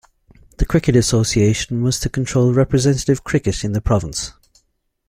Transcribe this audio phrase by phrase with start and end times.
[0.57, 4.33] The Cricket Association was to control representative Cricket in the Province.